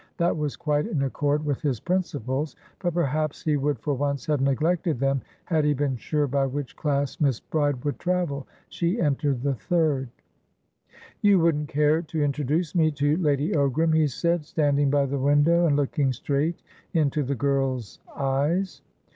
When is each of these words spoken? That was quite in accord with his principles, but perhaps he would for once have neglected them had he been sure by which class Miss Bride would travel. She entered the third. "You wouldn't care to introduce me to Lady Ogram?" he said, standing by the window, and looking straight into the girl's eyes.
That 0.17 0.35
was 0.35 0.55
quite 0.55 0.87
in 0.87 1.03
accord 1.03 1.45
with 1.45 1.61
his 1.61 1.79
principles, 1.79 2.55
but 2.79 2.91
perhaps 2.95 3.43
he 3.43 3.55
would 3.55 3.77
for 3.77 3.93
once 3.93 4.25
have 4.25 4.41
neglected 4.41 4.97
them 4.99 5.21
had 5.45 5.63
he 5.63 5.75
been 5.75 5.95
sure 5.95 6.25
by 6.25 6.47
which 6.47 6.75
class 6.75 7.21
Miss 7.21 7.39
Bride 7.39 7.85
would 7.85 7.99
travel. 7.99 8.47
She 8.67 8.99
entered 8.99 9.43
the 9.43 9.53
third. 9.53 10.09
"You 11.21 11.39
wouldn't 11.39 11.69
care 11.69 12.01
to 12.01 12.23
introduce 12.23 12.73
me 12.73 12.89
to 12.93 13.15
Lady 13.17 13.51
Ogram?" 13.51 13.95
he 13.95 14.07
said, 14.07 14.43
standing 14.43 14.89
by 14.89 15.05
the 15.05 15.19
window, 15.19 15.67
and 15.67 15.75
looking 15.75 16.13
straight 16.13 16.63
into 16.95 17.21
the 17.21 17.35
girl's 17.35 17.99
eyes. 18.15 18.81